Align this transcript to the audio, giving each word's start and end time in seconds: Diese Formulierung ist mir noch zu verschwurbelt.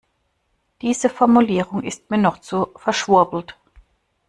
Diese 0.81 1.09
Formulierung 1.11 1.83
ist 1.83 2.09
mir 2.09 2.17
noch 2.17 2.39
zu 2.39 2.69
verschwurbelt. 2.75 3.55